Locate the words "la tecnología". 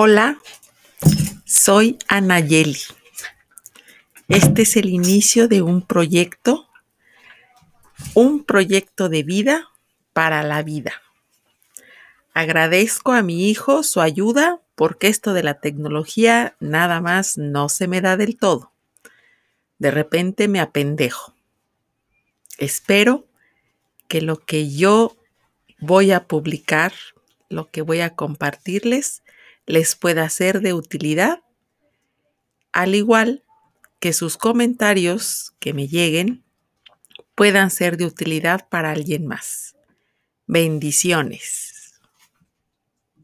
15.42-16.54